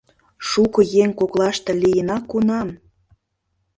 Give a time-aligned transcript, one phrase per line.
[0.49, 2.69] Шуко еҥ коклаште лийына кунам